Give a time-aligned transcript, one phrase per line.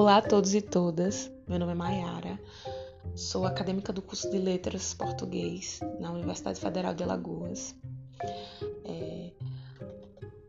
[0.00, 2.40] Olá a todos e todas, meu nome é Mayara,
[3.14, 7.74] sou acadêmica do curso de Letras Português na Universidade Federal de Alagoas.
[8.82, 9.30] É,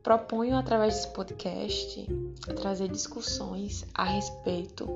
[0.02, 2.08] proponho, através desse podcast,
[2.56, 4.88] trazer discussões a respeito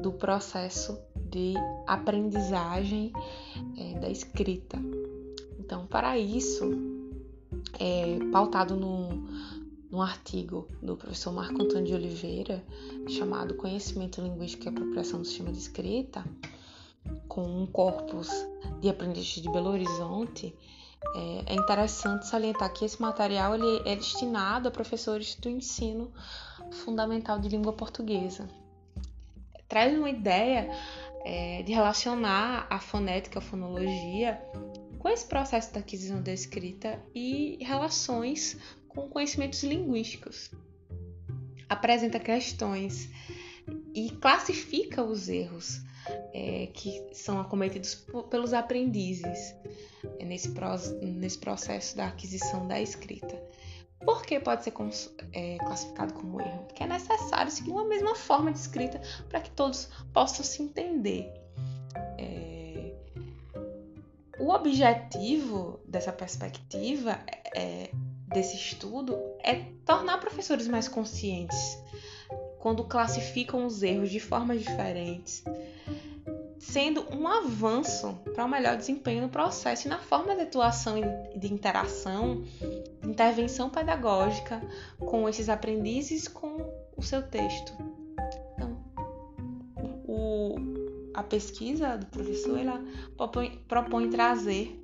[0.00, 3.12] do processo de aprendizagem
[3.76, 4.78] é, da escrita.
[5.58, 6.70] Então, para isso,
[7.80, 9.26] é, pautado no
[9.92, 12.64] num artigo do professor Marco Antônio de Oliveira,
[13.10, 16.24] chamado Conhecimento Linguístico e Apropriação do Sistema de Escrita,
[17.28, 18.30] com um corpus
[18.80, 20.56] de aprendizes de Belo Horizonte,
[21.14, 26.10] é, é interessante salientar que esse material ele é destinado a professores do ensino
[26.70, 28.48] fundamental de língua portuguesa.
[29.68, 30.70] Traz uma ideia
[31.22, 34.40] é, de relacionar a fonética, a fonologia,
[34.98, 38.56] com esse processo da aquisição da escrita e relações
[38.94, 40.50] com conhecimentos linguísticos.
[41.68, 43.08] Apresenta questões
[43.94, 45.80] e classifica os erros
[46.34, 49.54] é, que são acometidos pelos aprendizes
[50.18, 50.52] é, nesse,
[51.00, 53.40] nesse processo da aquisição da escrita.
[54.04, 54.72] Por que pode ser
[55.32, 56.64] é, classificado como erro?
[56.64, 61.32] Porque é necessário seguir uma mesma forma de escrita para que todos possam se entender.
[62.18, 62.94] É...
[64.40, 67.20] O objetivo dessa perspectiva
[67.54, 67.90] é,
[68.32, 71.78] desse estudo é tornar professores mais conscientes
[72.58, 75.42] quando classificam os erros de formas diferentes,
[76.60, 80.96] sendo um avanço para o um melhor desempenho no processo e na forma de atuação
[80.96, 82.44] e de interação,
[83.02, 84.62] intervenção pedagógica
[84.96, 87.72] com esses aprendizes com o seu texto.
[88.54, 88.78] Então,
[90.06, 90.54] o,
[91.14, 92.80] a pesquisa do professor ela
[93.16, 94.80] propõe, propõe trazer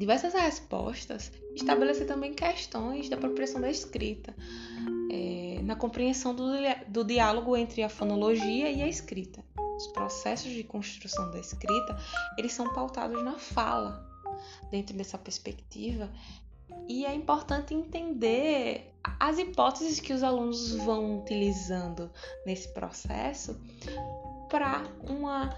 [0.00, 4.34] diversas respostas, estabelecer também questões da apropriação da escrita,
[5.12, 6.46] é, na compreensão do,
[6.88, 9.44] do diálogo entre a fonologia e a escrita.
[9.76, 11.98] Os processos de construção da escrita,
[12.38, 14.08] eles são pautados na fala,
[14.70, 16.10] dentro dessa perspectiva,
[16.88, 22.10] e é importante entender as hipóteses que os alunos vão utilizando
[22.46, 23.60] nesse processo
[24.48, 25.54] para uma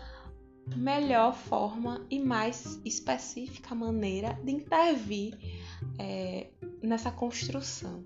[0.77, 5.39] melhor forma e mais específica maneira de intervir
[5.99, 6.49] é,
[6.83, 8.05] nessa construção.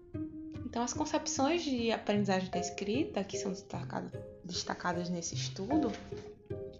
[0.64, 4.12] Então, as concepções de aprendizagem da escrita, que são destacadas,
[4.44, 5.90] destacadas nesse estudo,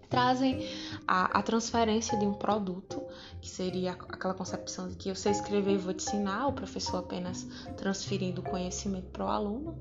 [0.09, 0.69] trazem
[1.07, 3.03] a, a, transferência de um produto,
[3.41, 6.97] que seria aquela concepção de que eu sei escrever e vou te ensinar, o professor
[6.97, 7.43] apenas
[7.75, 9.77] transferindo o conhecimento para o aluno.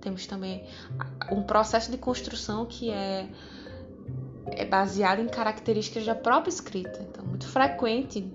[0.00, 0.66] Temos também
[1.30, 3.28] um processo de construção que é
[4.46, 7.00] é baseado em características da própria escrita.
[7.08, 8.30] Então, muito frequente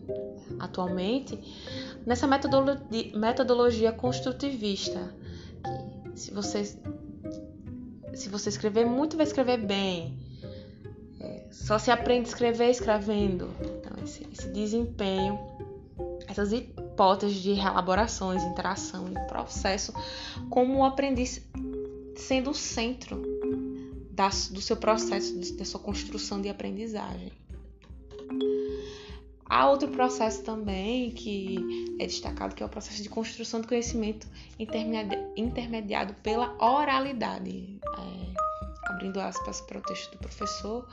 [0.59, 1.39] atualmente
[2.05, 5.13] nessa metodologia, construtivista.
[6.13, 6.63] Que se você
[8.17, 10.17] se você escrever muito, vai escrever bem.
[11.19, 13.49] É, só se aprende a escrever escrevendo.
[13.61, 15.39] Então, esse, esse desempenho,
[16.27, 19.93] essas hipóteses de reelaborações, interação e processo,
[20.49, 21.47] como o aprendiz
[22.15, 23.21] sendo o centro
[24.17, 27.31] da, do seu processo, da sua construção de aprendizagem.
[29.45, 34.27] Há outro processo também que é destacado, que é o processo de construção do conhecimento
[35.37, 37.79] intermediado pela oralidade.
[37.85, 40.89] É, abrindo aspas para o texto do professor,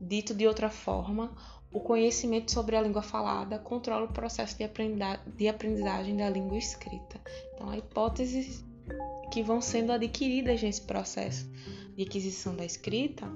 [0.00, 1.32] dito de outra forma,
[1.72, 7.20] o conhecimento sobre a língua falada controla o processo de, aprendizagem da língua escrita.
[7.54, 8.64] Então, há hipóteses
[9.30, 11.48] que vão sendo adquiridas nesse processo
[12.00, 13.30] de aquisição da escrita,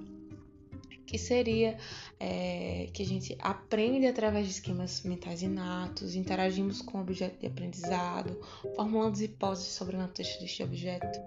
[1.07, 1.77] que seria
[2.19, 7.47] é, que a gente aprende através de esquemas mentais inatos, interagimos com o objeto de
[7.47, 8.41] aprendizado,
[8.75, 11.21] formulando hipóteses sobre a natureza deste objeto.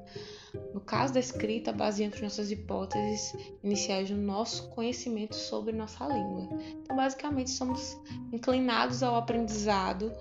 [0.74, 3.32] No caso da escrita, baseamos nossas hipóteses
[3.64, 6.50] iniciais no nosso conhecimento sobre nossa língua.
[6.82, 7.96] Então, basicamente, somos
[8.34, 10.12] inclinados ao aprendizado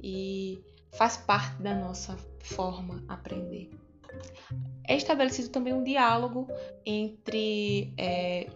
[0.00, 0.62] e
[0.92, 3.68] faz parte da nossa forma aprender
[4.86, 6.48] é estabelecido também um diálogo
[6.84, 8.48] entre é,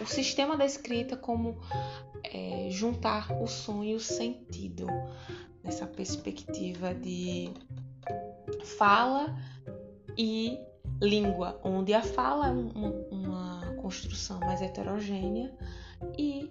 [0.00, 1.58] o sistema da escrita como
[2.24, 4.86] é, juntar o som e o sentido
[5.62, 7.50] nessa perspectiva de
[8.64, 9.36] fala
[10.16, 10.58] e
[11.00, 15.54] língua, onde a fala é uma, uma construção mais heterogênea
[16.16, 16.50] e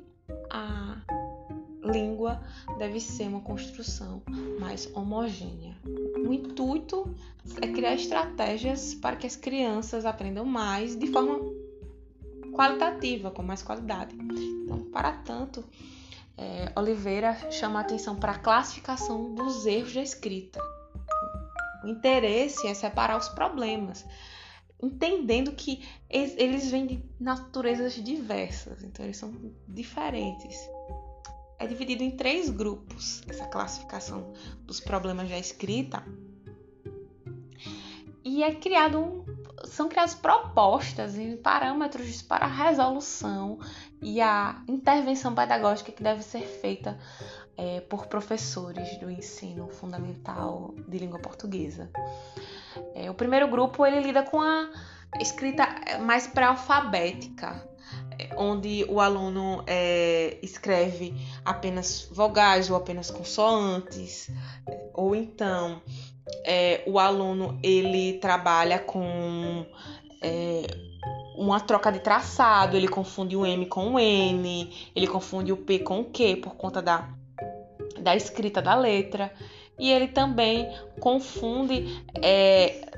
[0.50, 1.02] a
[1.88, 2.42] língua
[2.78, 4.22] deve ser uma construção
[4.60, 5.76] mais homogênea.
[6.28, 7.16] O intuito
[7.62, 11.40] é criar estratégias para que as crianças aprendam mais de forma
[12.54, 14.16] qualitativa, com mais qualidade.
[14.16, 15.64] Então, para tanto,
[16.38, 20.62] é, Oliveira chama atenção para a classificação dos erros da escrita.
[21.84, 24.06] O interesse é separar os problemas
[24.82, 29.34] entendendo que eles vêm de naturezas diversas, então eles são
[29.68, 30.58] diferentes.
[31.60, 36.04] É dividido em três grupos essa classificação dos problemas da escrita.
[38.24, 39.26] E é criado um,
[39.66, 43.60] são criadas propostas e parâmetros para a resolução
[44.02, 46.98] e a intervenção pedagógica que deve ser feita
[47.56, 51.90] é, por professores do ensino fundamental de língua portuguesa.
[52.94, 54.70] É, o primeiro grupo ele lida com a
[55.20, 55.66] escrita
[56.02, 57.68] mais pré-alfabética,
[58.36, 64.30] onde o aluno é, escreve apenas vogais ou apenas consoantes,
[64.94, 65.82] ou então
[66.44, 69.66] é, o aluno ele trabalha com
[70.22, 70.68] é,
[71.38, 75.80] uma troca de traçado, ele confunde o M com o N, ele confunde o P
[75.80, 77.10] com o Q por conta da,
[78.00, 79.32] da escrita da letra,
[79.78, 80.68] e ele também
[81.00, 82.90] confunde é,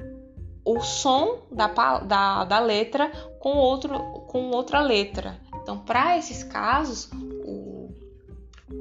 [0.64, 1.68] o som da,
[2.00, 3.98] da, da letra com, outro,
[4.28, 5.40] com outra letra.
[5.62, 7.10] Então, para esses casos,
[7.44, 7.92] o,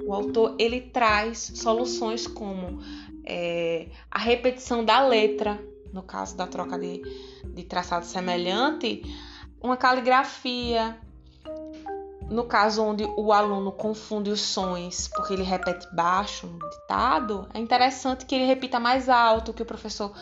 [0.04, 2.80] o autor ele traz soluções como
[3.24, 5.62] é, a repetição da letra,
[5.92, 7.02] no caso da troca de,
[7.44, 9.02] de traçado semelhante,
[9.60, 10.98] uma caligrafia,
[12.30, 17.58] no caso onde o aluno confunde os sons porque ele repete baixo no ditado, é
[17.58, 20.12] interessante que ele repita mais alto, que o professor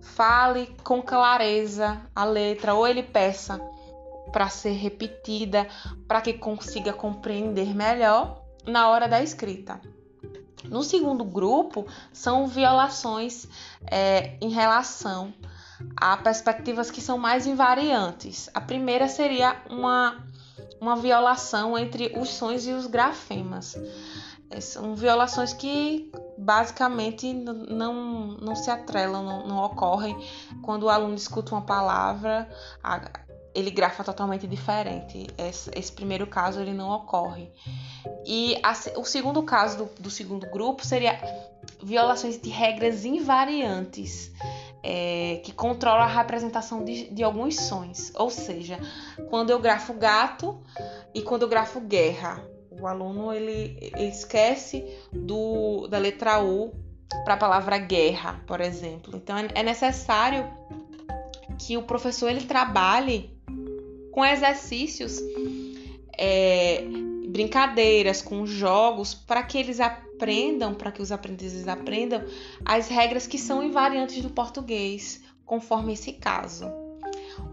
[0.00, 3.60] fale com clareza a letra ou ele peça
[4.32, 5.68] para ser repetida
[6.08, 9.80] para que consiga compreender melhor na hora da escrita.
[10.64, 13.48] No segundo grupo, são violações
[13.90, 15.34] é, em relação
[15.96, 18.48] a perspectivas que são mais invariantes.
[18.54, 20.24] A primeira seria uma,
[20.80, 23.76] uma violação entre os sons e os grafemas.
[24.50, 30.16] É, são violações que basicamente não, não se atrelam, não, não ocorrem
[30.62, 32.48] quando o aluno escuta uma palavra,
[33.54, 35.26] ele grafa totalmente diferente.
[35.36, 37.50] Esse, esse, primeiro caso ele não ocorre.
[38.26, 41.18] E a, o segundo caso do, do, segundo grupo seria
[41.82, 44.32] violações de regras invariantes
[44.82, 48.12] é, que controlam a representação de, de alguns sons.
[48.14, 48.78] Ou seja,
[49.28, 50.60] quando eu grafo gato
[51.14, 56.72] e quando eu grafo guerra, o aluno ele, ele esquece do, da letra U
[57.24, 59.14] para a palavra guerra, por exemplo.
[59.16, 60.50] Então é, é necessário
[61.58, 63.31] que o professor ele trabalhe
[64.12, 65.18] com exercícios,
[66.16, 66.84] é,
[67.28, 72.22] brincadeiras, com jogos, para que eles aprendam, para que os aprendizes aprendam
[72.64, 76.70] as regras que são invariantes do português, conforme esse caso.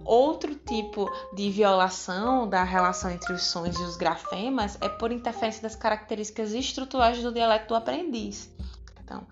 [0.03, 5.61] Outro tipo de violação da relação entre os sons e os grafemas é por interferência
[5.61, 8.49] das características estruturais do dialeto do aprendiz.
[9.03, 9.25] Então,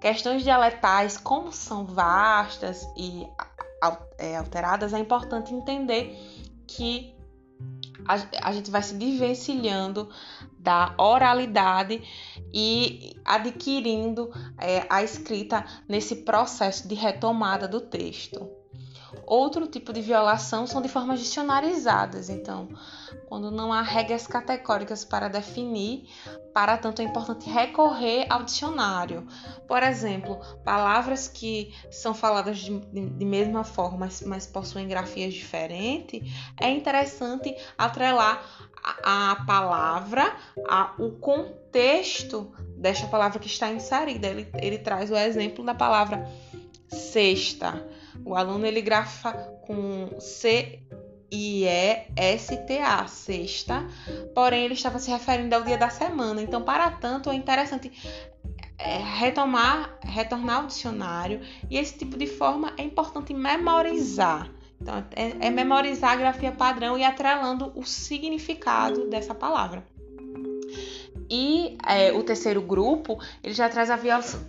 [0.00, 3.26] questões dialetais, como são vastas e
[4.18, 6.16] é, alteradas, é importante entender
[6.66, 7.14] que
[8.06, 10.08] a, a gente vai se desvencilhando
[10.58, 12.02] da oralidade
[12.52, 18.63] e adquirindo é, a escrita nesse processo de retomada do texto.
[19.26, 22.28] Outro tipo de violação são de formas dicionarizadas.
[22.28, 22.68] Então,
[23.26, 26.08] quando não há regras categóricas para definir,
[26.52, 29.26] para tanto é importante recorrer ao dicionário.
[29.66, 35.34] Por exemplo, palavras que são faladas de, de, de mesma forma, mas, mas, possuem grafias
[35.34, 36.22] diferentes,
[36.60, 38.44] é interessante atrelar
[39.02, 40.36] a, a palavra
[40.68, 44.28] ao contexto desta palavra que está inserida.
[44.28, 46.28] Ele, ele traz o exemplo da palavra
[46.88, 47.93] sexta
[48.24, 50.80] o aluno ele grafa com C
[51.30, 53.84] I E S T A, sexta,
[54.34, 56.40] porém ele estava se referindo ao dia da semana.
[56.40, 57.90] Então, para tanto, é interessante
[58.78, 64.50] é, retomar, retornar ao dicionário e esse tipo de forma é importante memorizar.
[64.80, 69.84] Então, é, é memorizar a grafia padrão e atrelando o significado dessa palavra.
[71.30, 73.98] E é, o terceiro grupo, ele já traz a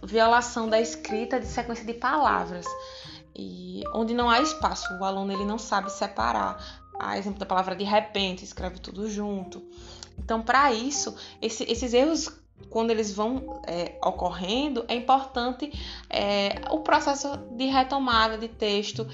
[0.03, 2.65] violação da escrita de sequência de palavras
[3.35, 6.83] e onde não há espaço, o aluno ele não sabe separar.
[6.97, 9.61] A exemplo da palavra de repente, escreve tudo junto.
[10.17, 12.31] Então, para isso, esse, esses erros,
[12.69, 15.71] quando eles vão é, ocorrendo, é importante
[16.09, 19.05] é, o processo de retomada de texto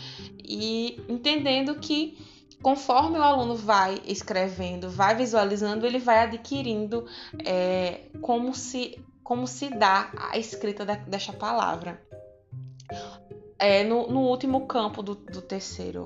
[0.44, 2.18] e entendendo que
[2.62, 7.08] conforme o aluno vai escrevendo, vai visualizando, ele vai adquirindo
[7.44, 12.02] é, como se como se dá a escrita da, desta palavra
[13.62, 16.06] é, no, no, último campo do, do, terceiro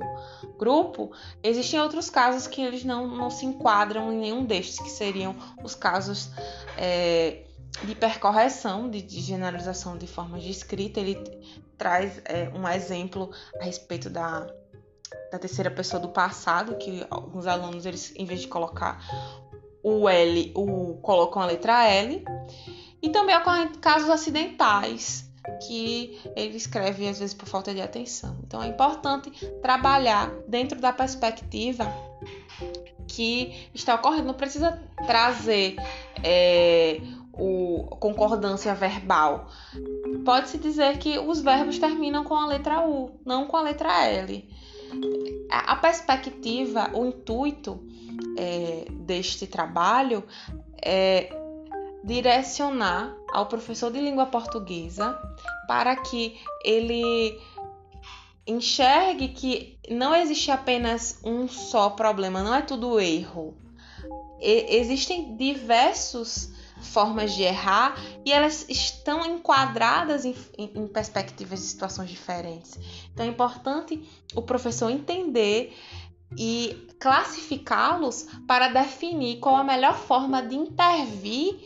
[0.60, 5.34] grupo, existem outros casos que eles não, não se enquadram em nenhum destes, que seriam
[5.64, 6.30] os casos
[6.78, 7.46] é,
[7.82, 11.00] de hipercorreção, de, de, generalização de formas de escrita.
[11.00, 11.16] Ele
[11.78, 14.46] traz é, um exemplo a respeito da,
[15.32, 19.00] da terceira pessoa do passado, que alguns alunos, eles, em vez de colocar
[19.82, 22.22] o L, o, colocam a letra L.
[23.02, 25.26] E também ocorrem casos acidentais,
[25.68, 28.38] que ele escreve às vezes por falta de atenção.
[28.46, 29.30] Então é importante
[29.62, 31.86] trabalhar dentro da perspectiva
[33.08, 34.28] que está ocorrendo.
[34.28, 35.76] Não precisa trazer
[36.24, 37.00] é,
[37.34, 39.50] o concordância verbal.
[40.24, 44.50] Pode-se dizer que os verbos terminam com a letra U, não com a letra L.
[45.50, 47.84] A perspectiva, o intuito
[48.38, 50.24] é, deste trabalho
[50.82, 51.45] é
[52.06, 55.20] direcionar ao professor de língua portuguesa
[55.68, 57.42] para que ele
[58.46, 63.58] enxergue que não existe apenas um só problema, não é tudo erro.
[64.40, 71.66] E, existem diversos formas de errar e elas estão enquadradas em, em, em perspectivas de
[71.66, 72.78] situações diferentes.
[73.12, 75.76] Então é importante o professor entender
[76.38, 81.60] e classificá-los para definir qual a melhor forma de intervir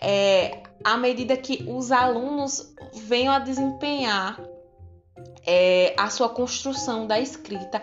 [0.00, 4.40] é, à medida que os alunos venham a desempenhar
[5.46, 7.82] é, a sua construção da escrita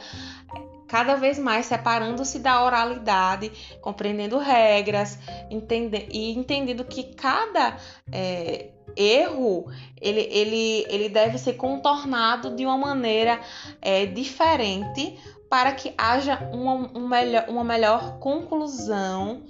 [0.88, 5.18] cada vez mais separando-se da oralidade, compreendendo regras,
[5.50, 7.78] entende e entendendo que cada
[8.12, 9.66] é, erro
[10.00, 13.40] ele, ele, ele deve ser contornado de uma maneira
[13.82, 15.20] é, diferente
[15.50, 19.44] para que haja uma, um melhor, uma melhor conclusão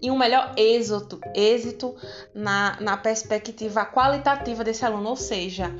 [0.00, 1.94] e um melhor êxito, êxito
[2.34, 5.74] na, na perspectiva qualitativa desse aluno, ou seja,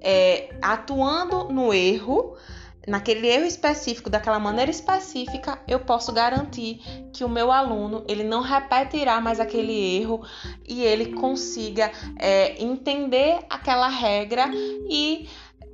[0.00, 2.36] é, atuando no erro,
[2.86, 6.80] naquele erro específico, daquela maneira específica, eu posso garantir
[7.12, 10.24] que o meu aluno ele não repetirá mais aquele erro
[10.66, 14.50] e ele consiga é, entender aquela regra
[14.88, 15.28] e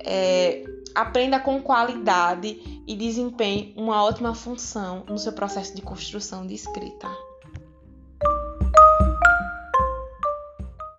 [0.05, 0.63] é,
[0.93, 7.28] aprenda com qualidade e desempenhe uma ótima função no seu processo de construção de escrita.